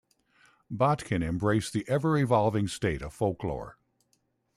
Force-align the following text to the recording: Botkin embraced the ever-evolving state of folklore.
Botkin 0.71 1.21
embraced 1.21 1.73
the 1.73 1.87
ever-evolving 1.87 2.67
state 2.67 3.03
of 3.03 3.13
folklore. 3.13 3.77